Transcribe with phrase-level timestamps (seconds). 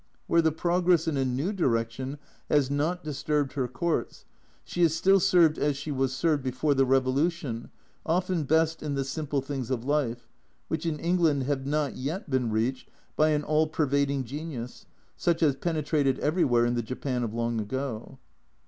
[0.25, 2.17] Where the progress in a new direction
[2.49, 4.25] has not disturbed her courts,
[4.63, 7.69] she is still served as she was served before the revolution,
[8.03, 10.27] often best in the simple things of life,
[10.69, 14.87] which in England have not yet been reached by an all pervading genius,
[15.17, 18.17] such as penetrated everywhere in the Japan of long ago.